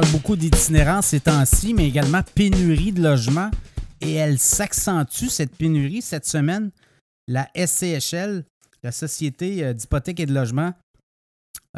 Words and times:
parle 0.00 0.12
beaucoup 0.12 0.36
d'itinérance 0.36 1.06
ces 1.06 1.20
temps-ci, 1.20 1.72
mais 1.72 1.88
également 1.88 2.20
pénurie 2.34 2.92
de 2.92 3.02
logements. 3.02 3.50
Et 4.02 4.12
elle 4.12 4.38
s'accentue, 4.38 5.28
cette 5.28 5.56
pénurie, 5.56 6.02
cette 6.02 6.26
semaine. 6.26 6.70
La 7.26 7.48
SCHL, 7.56 8.44
la 8.82 8.92
Société 8.92 9.64
euh, 9.64 9.72
d'hypothèque 9.72 10.20
et 10.20 10.26
de 10.26 10.34
logement, 10.34 10.74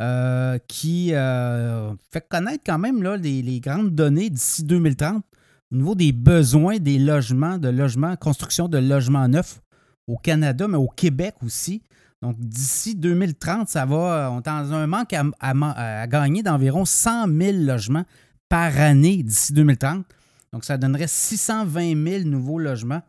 euh, 0.00 0.58
qui 0.66 1.14
euh, 1.14 1.92
fait 2.12 2.26
connaître 2.28 2.64
quand 2.66 2.80
même 2.80 3.04
là, 3.04 3.16
les, 3.16 3.60
grandes 3.60 3.94
données 3.94 4.30
d'ici 4.30 4.64
2030 4.64 5.22
au 5.70 5.76
niveau 5.76 5.94
des 5.94 6.10
besoins 6.10 6.78
des 6.78 6.98
logements, 6.98 7.56
de 7.56 7.68
logements, 7.68 8.16
construction 8.16 8.66
de 8.66 8.78
logements 8.78 9.28
neufs 9.28 9.60
au 10.08 10.16
Canada, 10.16 10.66
mais 10.66 10.76
au 10.76 10.88
Québec 10.88 11.36
aussi. 11.46 11.82
Donc, 12.22 12.36
d'ici 12.38 12.96
2030, 12.96 13.68
ça 13.68 13.86
va, 13.86 14.30
on 14.32 14.40
est 14.40 14.44
dans 14.44 14.72
un 14.72 14.86
manque 14.86 15.14
à, 15.40 16.06
gagner 16.06 16.42
d'environ 16.42 16.84
100 16.84 17.28
000 17.28 17.58
logements 17.58 18.04
par 18.48 18.78
année 18.80 19.22
d'ici 19.22 19.52
2030. 19.52 20.04
Donc, 20.52 20.64
ça 20.64 20.76
donnerait 20.78 21.06
620 21.06 22.04
000 22.04 22.24
nouveaux 22.24 22.58
logements. 22.58 23.02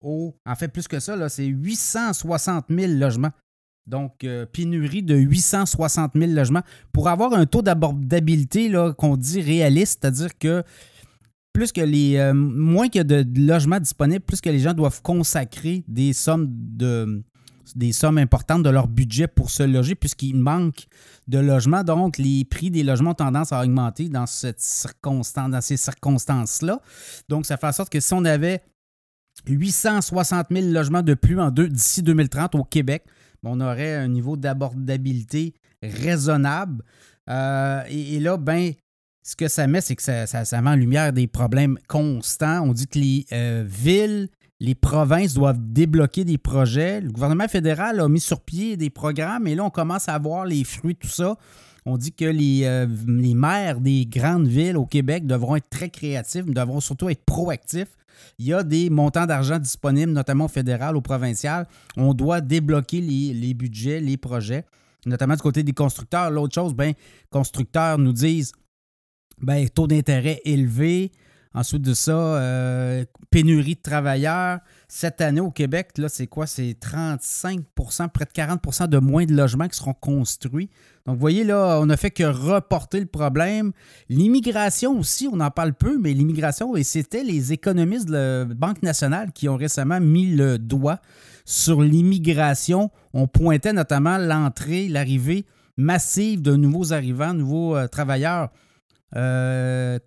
Au, 0.00 0.36
en 0.46 0.54
fait, 0.54 0.68
plus 0.68 0.86
que 0.86 1.00
ça, 1.00 1.28
c'est 1.28 1.46
860 1.46 2.66
000 2.68 2.92
logements. 2.92 3.32
Donc, 3.88 4.22
euh, 4.22 4.46
pénurie 4.46 5.02
de 5.02 5.16
860 5.16 6.12
000 6.14 6.32
logements. 6.32 6.62
Pour 6.92 7.08
avoir 7.08 7.32
un 7.32 7.46
taux 7.46 7.62
d'abordabilité 7.62 8.70
qu'on 8.98 9.16
dit 9.16 9.40
réaliste, 9.40 10.00
c'est-à-dire 10.00 10.38
que 10.38 10.62
plus 11.52 11.72
que 11.72 11.80
les. 11.80 12.16
Euh, 12.18 12.34
moins 12.34 12.86
a 12.94 13.02
de 13.02 13.24
logements 13.34 13.80
disponibles, 13.80 14.20
plus 14.20 14.40
que 14.40 14.50
les 14.50 14.60
gens 14.60 14.74
doivent 14.74 15.02
consacrer 15.02 15.82
des 15.88 16.12
sommes 16.12 16.46
de 16.50 17.24
des 17.76 17.92
sommes 17.92 18.18
importantes 18.18 18.62
de 18.62 18.70
leur 18.70 18.88
budget 18.88 19.26
pour 19.26 19.50
se 19.50 19.62
loger 19.62 19.94
puisqu'il 19.94 20.36
manque 20.36 20.86
de 21.26 21.38
logements. 21.38 21.84
Donc, 21.84 22.18
les 22.18 22.44
prix 22.44 22.70
des 22.70 22.82
logements 22.82 23.10
ont 23.10 23.14
tendance 23.14 23.52
à 23.52 23.62
augmenter 23.62 24.08
dans, 24.08 24.26
cette 24.26 24.60
circonstance, 24.60 25.50
dans 25.50 25.60
ces 25.60 25.76
circonstances-là. 25.76 26.80
Donc, 27.28 27.46
ça 27.46 27.56
fait 27.56 27.66
en 27.66 27.72
sorte 27.72 27.90
que 27.90 28.00
si 28.00 28.12
on 28.14 28.24
avait 28.24 28.62
860 29.46 30.46
000 30.50 30.66
logements 30.68 31.02
de 31.02 31.14
plus 31.14 31.38
en 31.40 31.50
deux 31.50 31.68
d'ici 31.68 32.02
2030 32.02 32.54
au 32.54 32.64
Québec, 32.64 33.04
on 33.44 33.60
aurait 33.60 33.94
un 33.94 34.08
niveau 34.08 34.36
d'abordabilité 34.36 35.54
raisonnable. 35.82 36.82
Euh, 37.30 37.82
et, 37.88 38.20
là, 38.20 38.36
ben, 38.36 38.72
ce 39.22 39.36
que 39.36 39.48
ça 39.48 39.66
met, 39.66 39.80
c'est 39.80 39.96
que 39.96 40.02
ça, 40.02 40.26
ça, 40.26 40.62
met 40.62 40.70
en 40.70 40.76
lumière 40.76 41.12
des 41.12 41.26
problèmes 41.26 41.78
constants. 41.86 42.62
On 42.62 42.72
dit 42.72 42.86
que 42.86 42.98
les 42.98 43.26
euh, 43.32 43.64
villes 43.66 44.28
les 44.60 44.74
provinces 44.74 45.34
doivent 45.34 45.60
débloquer 45.60 46.24
des 46.24 46.38
projets. 46.38 47.00
Le 47.00 47.10
gouvernement 47.10 47.48
fédéral 47.48 48.00
a 48.00 48.08
mis 48.08 48.20
sur 48.20 48.40
pied 48.40 48.76
des 48.76 48.90
programmes 48.90 49.46
et 49.46 49.54
là, 49.54 49.64
on 49.64 49.70
commence 49.70 50.08
à 50.08 50.18
voir 50.18 50.44
les 50.44 50.64
fruits 50.64 50.94
de 50.94 50.98
tout 50.98 51.08
ça. 51.08 51.36
On 51.86 51.96
dit 51.96 52.12
que 52.12 52.24
les, 52.24 52.64
euh, 52.64 52.86
les 53.06 53.34
maires 53.34 53.80
des 53.80 54.04
grandes 54.04 54.48
villes 54.48 54.76
au 54.76 54.84
Québec 54.84 55.26
devront 55.26 55.56
être 55.56 55.70
très 55.70 55.88
créatifs, 55.88 56.44
devront 56.44 56.80
surtout 56.80 57.08
être 57.08 57.24
proactifs. 57.24 57.96
Il 58.38 58.46
y 58.46 58.52
a 58.52 58.62
des 58.64 58.90
montants 58.90 59.26
d'argent 59.26 59.58
disponibles, 59.58 60.12
notamment 60.12 60.46
au 60.46 60.48
fédéral, 60.48 60.96
au 60.96 61.00
provincial. 61.00 61.66
On 61.96 62.14
doit 62.14 62.40
débloquer 62.40 63.00
les, 63.00 63.54
budgets, 63.54 64.00
les 64.00 64.16
projets, 64.16 64.64
notamment 65.06 65.34
du 65.34 65.40
côté 65.40 65.62
des 65.62 65.72
constructeurs. 65.72 66.30
L'autre 66.30 66.54
chose, 66.54 66.74
ben, 66.74 66.94
constructeurs 67.30 67.96
nous 67.96 68.12
disent 68.12 68.52
ben, 69.40 69.68
taux 69.68 69.86
d'intérêt 69.86 70.40
élevé, 70.44 71.12
Ensuite 71.58 71.82
de 71.82 71.92
ça, 71.92 72.12
euh, 72.12 73.04
pénurie 73.30 73.74
de 73.74 73.80
travailleurs. 73.80 74.60
Cette 74.86 75.20
année 75.20 75.40
au 75.40 75.50
Québec, 75.50 75.98
là, 75.98 76.08
c'est 76.08 76.28
quoi? 76.28 76.46
C'est 76.46 76.76
35% 76.80 78.08
près 78.10 78.26
de 78.26 78.30
40% 78.30 78.86
de 78.86 78.98
moins 78.98 79.24
de 79.24 79.34
logements 79.34 79.66
qui 79.66 79.76
seront 79.76 79.92
construits. 79.92 80.70
Donc, 81.04 81.16
vous 81.16 81.20
voyez, 81.20 81.42
là, 81.42 81.80
on 81.80 81.86
n'a 81.86 81.96
fait 81.96 82.12
que 82.12 82.22
reporter 82.22 83.00
le 83.00 83.06
problème. 83.06 83.72
L'immigration 84.08 84.96
aussi, 85.00 85.28
on 85.32 85.40
en 85.40 85.50
parle 85.50 85.72
peu, 85.72 85.98
mais 85.98 86.12
l'immigration, 86.12 86.76
et 86.76 86.84
c'était 86.84 87.24
les 87.24 87.52
économistes 87.52 88.06
de 88.06 88.46
la 88.48 88.54
Banque 88.54 88.84
nationale 88.84 89.32
qui 89.32 89.48
ont 89.48 89.56
récemment 89.56 89.98
mis 89.98 90.36
le 90.36 90.58
doigt 90.58 91.00
sur 91.44 91.82
l'immigration. 91.82 92.92
On 93.14 93.26
pointait 93.26 93.72
notamment 93.72 94.16
l'entrée, 94.16 94.86
l'arrivée 94.86 95.44
massive 95.76 96.40
de 96.40 96.54
nouveaux 96.54 96.92
arrivants, 96.92 97.34
nouveaux 97.34 97.74
euh, 97.74 97.88
travailleurs 97.88 98.50
euh, 99.16 99.98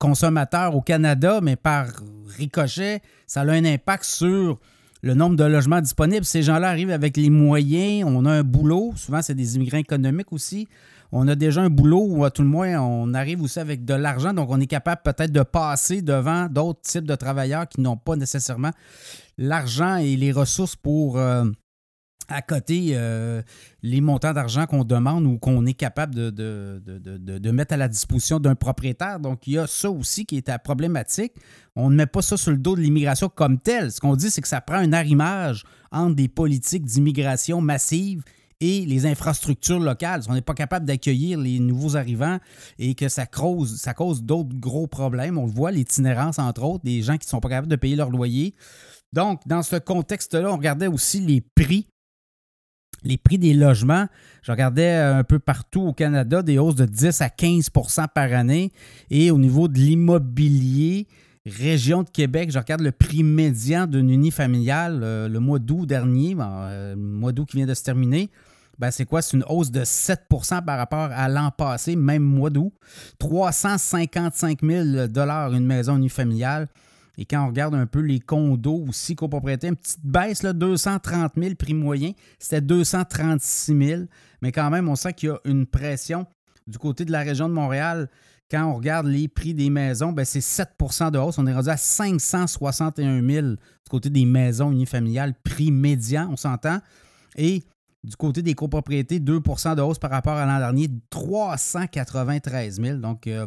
consommateurs 0.00 0.74
au 0.74 0.80
Canada, 0.80 1.40
mais 1.40 1.54
par 1.54 1.86
ricochet, 2.26 3.02
ça 3.26 3.42
a 3.42 3.50
un 3.50 3.64
impact 3.64 4.02
sur 4.04 4.58
le 5.02 5.14
nombre 5.14 5.36
de 5.36 5.44
logements 5.44 5.80
disponibles. 5.80 6.24
Ces 6.24 6.42
gens-là 6.42 6.70
arrivent 6.70 6.90
avec 6.90 7.16
les 7.16 7.30
moyens, 7.30 8.08
on 8.10 8.24
a 8.24 8.32
un 8.32 8.42
boulot, 8.42 8.92
souvent 8.96 9.22
c'est 9.22 9.34
des 9.34 9.54
immigrants 9.54 9.78
économiques 9.78 10.32
aussi. 10.32 10.66
On 11.12 11.28
a 11.28 11.34
déjà 11.34 11.62
un 11.62 11.70
boulot 11.70 12.06
ou 12.08 12.24
à 12.24 12.30
tout 12.30 12.42
le 12.42 12.48
moins 12.48 12.80
on 12.80 13.14
arrive 13.14 13.42
aussi 13.42 13.58
avec 13.58 13.84
de 13.84 13.94
l'argent, 13.94 14.32
donc 14.32 14.48
on 14.50 14.60
est 14.60 14.66
capable 14.66 15.02
peut-être 15.04 15.32
de 15.32 15.42
passer 15.42 16.02
devant 16.02 16.46
d'autres 16.46 16.80
types 16.80 17.06
de 17.06 17.14
travailleurs 17.14 17.68
qui 17.68 17.80
n'ont 17.80 17.96
pas 17.96 18.16
nécessairement 18.16 18.70
l'argent 19.36 19.96
et 19.96 20.16
les 20.16 20.32
ressources 20.32 20.76
pour 20.76 21.18
euh, 21.18 21.44
à 22.30 22.42
côté 22.42 22.90
euh, 22.92 23.42
les 23.82 24.00
montants 24.00 24.32
d'argent 24.32 24.66
qu'on 24.66 24.84
demande 24.84 25.26
ou 25.26 25.38
qu'on 25.38 25.66
est 25.66 25.74
capable 25.74 26.14
de, 26.14 26.30
de, 26.30 27.50
mettre 27.50 27.74
à 27.74 27.76
la 27.76 27.88
disposition 27.88 28.38
d'un 28.38 28.54
propriétaire. 28.54 29.18
Donc, 29.18 29.46
il 29.46 29.54
y 29.54 29.58
a 29.58 29.66
ça 29.66 29.90
aussi 29.90 30.24
qui 30.24 30.36
est 30.36 30.48
à 30.48 30.58
problématique. 30.58 31.32
On 31.74 31.90
ne 31.90 31.96
met 31.96 32.06
pas 32.06 32.22
ça 32.22 32.36
sur 32.36 32.52
le 32.52 32.56
dos 32.58 32.76
de 32.76 32.80
l'immigration 32.80 33.28
comme 33.28 33.58
tel. 33.58 33.90
Ce 33.90 34.00
qu'on 34.00 34.14
dit, 34.14 34.30
c'est 34.30 34.40
que 34.40 34.48
ça 34.48 34.60
prend 34.60 34.76
un 34.76 34.92
arrimage 34.92 35.64
entre 35.90 36.14
des 36.14 36.28
politiques 36.28 36.84
d'immigration 36.84 37.60
massive 37.60 38.22
et 38.60 38.84
les 38.86 39.06
infrastructures 39.06 39.80
locales. 39.80 40.22
On 40.28 40.34
n'est 40.34 40.42
pas 40.42 40.54
capable 40.54 40.86
d'accueillir 40.86 41.38
les 41.38 41.58
nouveaux 41.58 41.96
arrivants 41.96 42.38
et 42.78 42.94
que 42.94 43.08
ça 43.08 43.26
cause, 43.26 43.76
ça 43.76 43.94
cause 43.94 44.22
d'autres 44.22 44.54
gros 44.54 44.86
problèmes. 44.86 45.36
On 45.36 45.46
le 45.46 45.52
voit, 45.52 45.72
l'itinérance, 45.72 46.38
entre 46.38 46.62
autres, 46.62 46.84
des 46.84 47.02
gens 47.02 47.16
qui 47.16 47.26
ne 47.26 47.30
sont 47.30 47.40
pas 47.40 47.48
capables 47.48 47.68
de 47.68 47.76
payer 47.76 47.96
leur 47.96 48.10
loyer. 48.10 48.54
Donc, 49.12 49.40
dans 49.46 49.62
ce 49.62 49.76
contexte-là, 49.76 50.52
on 50.52 50.56
regardait 50.56 50.86
aussi 50.86 51.20
les 51.20 51.40
prix 51.40 51.88
les 53.04 53.16
prix 53.16 53.38
des 53.38 53.54
logements, 53.54 54.06
je 54.42 54.52
regardais 54.52 54.92
un 54.92 55.24
peu 55.24 55.38
partout 55.38 55.82
au 55.82 55.92
Canada, 55.92 56.42
des 56.42 56.58
hausses 56.58 56.74
de 56.74 56.86
10 56.86 57.20
à 57.20 57.28
15% 57.28 58.06
par 58.14 58.32
année. 58.32 58.72
Et 59.10 59.30
au 59.30 59.38
niveau 59.38 59.68
de 59.68 59.78
l'immobilier, 59.78 61.06
région 61.46 62.02
de 62.02 62.10
Québec, 62.10 62.50
je 62.52 62.58
regarde 62.58 62.82
le 62.82 62.92
prix 62.92 63.22
médian 63.22 63.86
d'une 63.86 64.10
unifamiliale 64.10 65.00
euh, 65.02 65.28
le 65.28 65.40
mois 65.40 65.58
d'août 65.58 65.86
dernier, 65.86 66.36
euh, 66.38 66.94
le 66.94 67.00
mois 67.00 67.32
d'août 67.32 67.46
qui 67.46 67.56
vient 67.56 67.66
de 67.66 67.74
se 67.74 67.82
terminer. 67.82 68.30
Ben, 68.78 68.90
c'est 68.90 69.04
quoi? 69.04 69.20
C'est 69.20 69.36
une 69.36 69.44
hausse 69.46 69.70
de 69.70 69.82
7% 69.82 70.64
par 70.64 70.78
rapport 70.78 71.10
à 71.12 71.28
l'an 71.28 71.50
passé, 71.50 71.96
même 71.96 72.22
mois 72.22 72.48
d'août. 72.48 72.72
355 73.18 74.60
000 74.62 74.84
une 74.86 75.66
maison 75.66 75.96
unifamiliale. 75.96 76.66
Et 77.20 77.26
quand 77.26 77.44
on 77.44 77.48
regarde 77.48 77.74
un 77.74 77.84
peu 77.84 78.00
les 78.00 78.18
condos 78.18 78.86
aussi, 78.88 79.14
copropriété, 79.14 79.68
une 79.68 79.76
petite 79.76 80.00
baisse, 80.02 80.42
là, 80.42 80.54
230 80.54 81.32
000 81.36 81.54
prix 81.54 81.74
moyen, 81.74 82.12
c'était 82.38 82.62
236 82.62 83.86
000. 83.86 84.02
Mais 84.40 84.52
quand 84.52 84.70
même, 84.70 84.88
on 84.88 84.96
sent 84.96 85.12
qu'il 85.12 85.28
y 85.28 85.32
a 85.32 85.38
une 85.44 85.66
pression 85.66 86.26
du 86.66 86.78
côté 86.78 87.04
de 87.04 87.12
la 87.12 87.20
région 87.20 87.46
de 87.50 87.52
Montréal. 87.52 88.08
Quand 88.50 88.64
on 88.64 88.74
regarde 88.74 89.06
les 89.06 89.28
prix 89.28 89.52
des 89.52 89.68
maisons, 89.68 90.12
ben 90.12 90.24
c'est 90.24 90.40
7% 90.40 91.10
de 91.10 91.18
hausse. 91.18 91.36
On 91.36 91.46
est 91.46 91.52
rendu 91.52 91.68
à 91.68 91.76
561 91.76 93.22
000 93.22 93.46
du 93.48 93.56
côté 93.90 94.08
des 94.08 94.24
maisons 94.24 94.72
unifamiliales, 94.72 95.34
prix 95.44 95.70
médian, 95.70 96.30
on 96.32 96.36
s'entend. 96.36 96.78
Et 97.36 97.62
du 98.02 98.16
côté 98.16 98.40
des 98.40 98.54
copropriétés, 98.54 99.20
2% 99.20 99.76
de 99.76 99.82
hausse 99.82 99.98
par 99.98 100.10
rapport 100.10 100.38
à 100.38 100.46
l'an 100.46 100.58
dernier, 100.58 100.88
393 101.10 102.80
000. 102.80 102.96
Donc, 102.96 103.26
euh, 103.26 103.46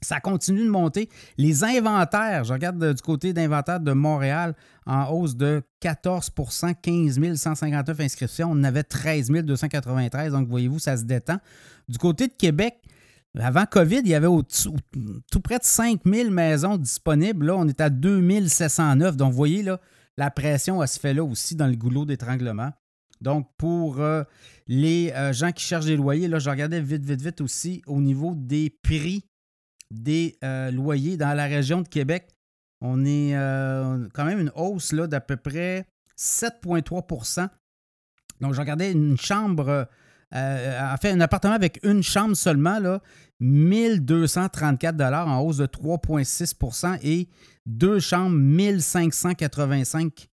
ça 0.00 0.20
continue 0.20 0.64
de 0.64 0.70
monter. 0.70 1.08
Les 1.36 1.64
inventaires, 1.64 2.44
je 2.44 2.52
regarde 2.52 2.94
du 2.94 3.02
côté 3.02 3.32
d'inventaire 3.32 3.80
de 3.80 3.92
Montréal 3.92 4.54
en 4.86 5.10
hausse 5.10 5.36
de 5.36 5.62
14% 5.82 6.74
15 6.80 7.34
159 7.36 8.00
inscriptions. 8.00 8.48
On 8.50 8.64
avait 8.64 8.82
13 8.82 9.30
293. 9.30 10.32
Donc, 10.32 10.48
voyez-vous, 10.48 10.78
ça 10.78 10.96
se 10.96 11.04
détend. 11.04 11.38
Du 11.88 11.98
côté 11.98 12.28
de 12.28 12.32
Québec, 12.32 12.76
avant 13.38 13.64
COVID, 13.66 14.00
il 14.00 14.08
y 14.08 14.14
avait 14.14 14.28
tout 15.30 15.40
près 15.40 15.58
de 15.58 15.64
5 15.64 16.00
000 16.04 16.30
maisons 16.30 16.76
disponibles. 16.76 17.46
Là, 17.46 17.56
on 17.56 17.68
est 17.68 17.80
à 17.80 17.90
2 17.90 18.48
709. 18.48 19.16
Donc, 19.16 19.30
vous 19.30 19.36
voyez, 19.36 19.62
là, 19.62 19.80
la 20.16 20.30
pression, 20.30 20.84
se 20.86 20.98
fait 20.98 21.14
là 21.14 21.24
aussi 21.24 21.54
dans 21.54 21.66
le 21.66 21.76
goulot 21.76 22.04
d'étranglement. 22.04 22.70
Donc, 23.20 23.48
pour 23.58 24.00
euh, 24.00 24.24
les 24.66 25.12
euh, 25.14 25.32
gens 25.32 25.52
qui 25.52 25.62
cherchent 25.62 25.86
des 25.86 25.96
loyers, 25.96 26.26
là, 26.26 26.38
je 26.38 26.48
regardais 26.48 26.80
vite, 26.80 27.04
vite, 27.04 27.20
vite 27.20 27.40
aussi 27.40 27.82
au 27.86 28.00
niveau 28.00 28.34
des 28.34 28.70
prix 28.82 29.24
des 29.90 30.36
euh, 30.44 30.70
loyers 30.70 31.16
dans 31.16 31.34
la 31.34 31.46
région 31.46 31.82
de 31.82 31.88
Québec. 31.88 32.28
On 32.80 33.04
est 33.04 33.36
euh, 33.36 34.08
quand 34.14 34.24
même 34.24 34.40
une 34.40 34.52
hausse 34.54 34.94
d'à 34.94 35.20
peu 35.20 35.36
près 35.36 35.86
7,3% 36.18 37.48
Donc, 38.40 38.54
je 38.54 38.60
regardais 38.60 38.92
une 38.92 39.18
chambre, 39.18 39.88
euh, 40.34 40.92
en 40.92 40.96
fait, 40.96 41.10
un 41.10 41.20
appartement 41.20 41.54
avec 41.54 41.80
une 41.82 42.02
chambre 42.02 42.34
seulement, 42.34 42.78
là, 42.78 43.00
1234 43.40 45.00
en 45.02 45.40
hausse 45.40 45.58
de 45.58 45.66
3,6% 45.66 46.98
et 47.02 47.28
deux 47.66 48.00
chambres, 48.00 48.36
1585 48.36 50.28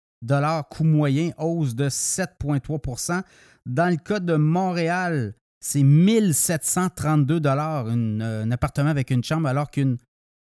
coût 0.70 0.84
moyen, 0.84 1.32
hausse 1.38 1.76
de 1.76 1.90
7,3% 1.90 3.22
Dans 3.66 3.90
le 3.90 3.98
cas 3.98 4.20
de 4.20 4.36
Montréal, 4.36 5.34
c'est 5.66 5.82
1732 5.82 7.40
dollars 7.40 7.88
un 7.88 8.52
appartement 8.52 8.92
avec 8.92 9.10
une 9.10 9.24
chambre, 9.24 9.48
alors 9.48 9.72
qu'un 9.72 9.96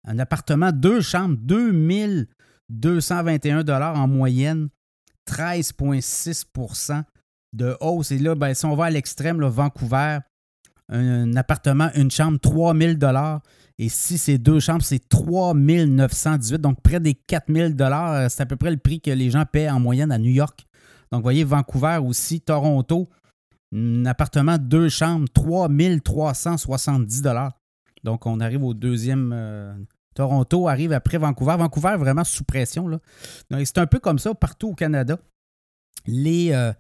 appartement 0.05 0.71
deux 0.71 1.01
chambres, 1.01 1.39
2221 1.41 3.63
dollars 3.63 3.99
en 3.99 4.07
moyenne, 4.07 4.69
13,6% 5.27 7.01
de 7.53 7.75
hausse. 7.81 8.11
Et 8.11 8.19
là, 8.19 8.35
ben, 8.35 8.53
si 8.53 8.63
on 8.65 8.75
va 8.75 8.85
à 8.85 8.91
l'extrême, 8.91 9.43
Vancouver, 9.43 10.19
un, 10.89 11.35
appartement, 11.35 11.89
une 11.95 12.11
chambre, 12.11 12.37
3000 12.37 12.99
dollars. 12.99 13.41
Et 13.79 13.89
si 13.89 14.19
c'est 14.19 14.37
deux 14.37 14.59
chambres, 14.59 14.83
c'est 14.83 15.09
3918, 15.09 16.61
donc 16.61 16.79
près 16.83 16.99
des 16.99 17.15
4000 17.15 17.75
dollars. 17.75 18.29
C'est 18.29 18.43
à 18.43 18.45
peu 18.45 18.55
près 18.55 18.69
le 18.69 18.77
prix 18.77 19.01
que 19.01 19.09
les 19.09 19.31
gens 19.31 19.45
paient 19.51 19.67
en 19.67 19.79
moyenne 19.79 20.11
à 20.11 20.19
New 20.19 20.29
York. 20.29 20.67
Donc, 21.11 21.21
vous 21.21 21.23
voyez, 21.23 21.43
Vancouver 21.43 21.97
aussi, 22.03 22.39
Toronto, 22.39 23.09
un 23.73 24.05
appartement, 24.05 24.57
deux 24.57 24.89
chambres, 24.89 25.27
3370 25.33 27.21
dollars. 27.21 27.53
Donc, 28.03 28.25
on 28.25 28.39
arrive 28.39 28.63
au 28.63 28.73
deuxième. 28.73 29.31
Euh, 29.33 29.73
Toronto 30.15 30.67
arrive 30.67 30.93
après 30.93 31.17
Vancouver. 31.17 31.57
Vancouver 31.57 31.89
est 31.89 31.97
vraiment 31.97 32.23
sous 32.23 32.43
pression. 32.43 32.99
C'est 33.51 33.77
un 33.77 33.87
peu 33.87 33.99
comme 33.99 34.19
ça 34.19 34.33
partout 34.33 34.69
au 34.69 34.75
Canada. 34.75 35.19
Les, 36.05 36.51
euh, 36.53 36.71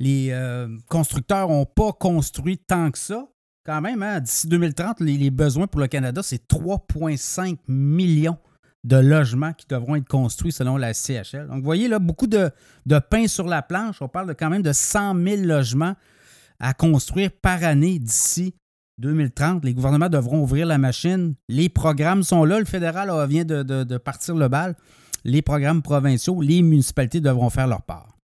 euh, 0.00 0.68
constructeurs 0.88 1.48
n'ont 1.48 1.66
pas 1.66 1.92
construit 1.92 2.58
tant 2.58 2.90
que 2.90 2.98
ça. 2.98 3.26
Quand 3.64 3.80
même, 3.80 4.02
hein, 4.02 4.20
d'ici 4.20 4.48
2030, 4.48 5.00
les, 5.00 5.30
besoins 5.30 5.66
pour 5.66 5.80
le 5.80 5.86
Canada, 5.86 6.22
c'est 6.22 6.46
3,5 6.48 7.58
millions 7.68 8.38
de 8.84 8.96
logements 8.96 9.52
qui 9.52 9.66
devront 9.68 9.96
être 9.96 10.08
construits 10.08 10.52
selon 10.52 10.76
la 10.76 10.94
CHL. 10.94 11.46
Donc, 11.48 11.58
vous 11.58 11.64
voyez 11.64 11.88
là, 11.88 11.98
beaucoup 11.98 12.26
de, 12.26 12.50
pain 13.10 13.26
sur 13.26 13.46
la 13.46 13.62
planche. 13.62 14.00
On 14.00 14.08
parle 14.08 14.34
quand 14.34 14.50
même 14.50 14.62
de 14.62 14.72
100 14.72 15.14
000 15.22 15.42
logements 15.42 15.94
à 16.58 16.74
construire 16.74 17.30
par 17.30 17.62
année 17.62 17.98
d'ici 17.98 18.54
2030. 18.98 19.64
Les 19.64 19.74
gouvernements 19.74 20.08
devront 20.08 20.42
ouvrir 20.42 20.66
la 20.66 20.78
machine. 20.78 21.34
Les 21.48 21.68
programmes 21.68 22.22
sont 22.22 22.44
là. 22.44 22.58
Le 22.58 22.64
fédéral 22.64 23.10
vient 23.28 23.44
de, 23.44 23.62
de 23.62 23.98
partir 23.98 24.34
le 24.34 24.48
bal. 24.48 24.76
Les 25.24 25.42
programmes 25.42 25.82
provinciaux, 25.82 26.40
les 26.40 26.62
municipalités 26.62 27.20
devront 27.20 27.50
faire 27.50 27.66
leur 27.66 27.82
part. 27.82 28.19